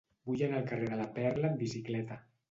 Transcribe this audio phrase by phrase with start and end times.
[0.29, 2.19] Vull anar al carrer de la Perla amb bicicleta.